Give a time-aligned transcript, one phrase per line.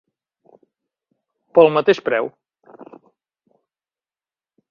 [1.57, 2.31] Pel mateix preu.